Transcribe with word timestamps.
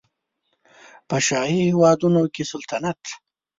په 1.09 1.17
شاهي 1.27 1.59
هېوادونو 1.69 2.21
کې 2.33 2.43
سلطنت 2.51 3.01